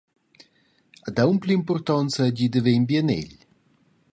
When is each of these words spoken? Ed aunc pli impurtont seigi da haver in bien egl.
Ed 1.07 1.17
aunc 1.23 1.39
pli 1.41 1.53
impurtont 1.57 2.13
seigi 2.15 2.45
da 2.51 2.59
haver 2.59 2.75
in 2.79 2.85
bien 2.89 3.09
egl. 3.19 3.35